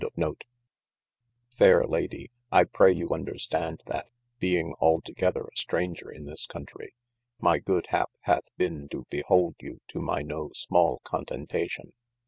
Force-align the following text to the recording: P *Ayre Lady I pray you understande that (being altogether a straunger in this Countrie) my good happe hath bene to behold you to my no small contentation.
P 0.15 0.23
*Ayre 1.59 1.85
Lady 1.85 2.31
I 2.51 2.63
pray 2.63 2.91
you 2.91 3.09
understande 3.09 3.83
that 3.85 4.07
(being 4.39 4.73
altogether 4.79 5.43
a 5.43 5.51
straunger 5.55 6.09
in 6.11 6.25
this 6.25 6.47
Countrie) 6.47 6.95
my 7.39 7.59
good 7.59 7.85
happe 7.89 8.09
hath 8.21 8.45
bene 8.57 8.87
to 8.89 9.05
behold 9.11 9.57
you 9.59 9.79
to 9.89 9.99
my 10.01 10.23
no 10.23 10.49
small 10.55 11.01
contentation. 11.03 11.93